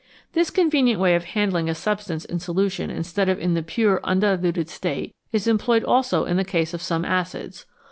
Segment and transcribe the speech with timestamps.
[0.33, 4.67] This convenient way of handling a substance in solution instead of in the pure, undiluted
[4.67, 7.67] state is employed also in the case of some of the acids.